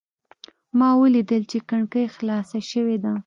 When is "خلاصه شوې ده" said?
2.15-3.13